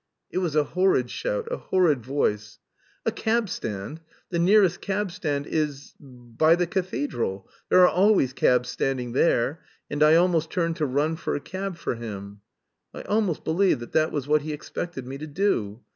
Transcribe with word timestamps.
It 0.31 0.39
was 0.39 0.55
a 0.55 0.63
horrid 0.63 1.11
shout! 1.11 1.47
A 1.51 1.57
horrid 1.57 2.03
voice! 2.03 2.57
"A 3.05 3.11
cab 3.11 3.47
stand? 3.49 4.01
The 4.31 4.39
nearest 4.39 4.81
cab 4.81 5.11
stand 5.11 5.45
is... 5.45 5.93
by 5.99 6.55
the 6.55 6.65
Cathedral; 6.65 7.47
there 7.69 7.81
are 7.83 7.87
always 7.87 8.33
cabs 8.33 8.69
standing 8.69 9.11
there," 9.11 9.61
and 9.91 10.01
I 10.01 10.15
almost 10.15 10.49
turned 10.49 10.77
to 10.77 10.87
run 10.87 11.17
for 11.17 11.35
a 11.35 11.39
cab 11.39 11.77
for 11.77 11.93
him. 11.93 12.41
I 12.95 13.03
almost 13.03 13.43
believe 13.43 13.77
that 13.79 13.91
that 13.91 14.11
was 14.11 14.27
what 14.27 14.41
he 14.41 14.53
expected 14.53 15.05
me 15.05 15.19
to 15.19 15.27
do. 15.27 15.81